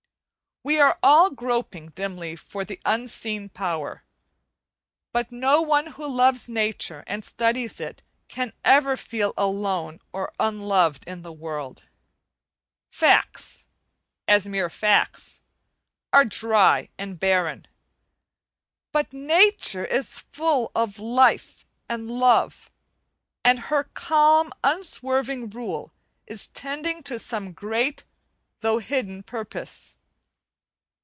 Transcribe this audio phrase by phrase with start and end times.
[0.63, 4.03] We are all groping dimly for the Unseen Power,
[5.11, 11.03] but no one who loves nature and studies it can ever feel alone or unloved
[11.07, 11.87] in the world.
[12.91, 13.65] Facts,
[14.27, 15.41] as mere facts,
[16.13, 17.65] are dry and barren,
[18.91, 22.69] but nature is full of life and love,
[23.43, 25.91] and her calm unswerving rule
[26.27, 28.03] is tending to some great
[28.59, 29.95] though hidden purpose.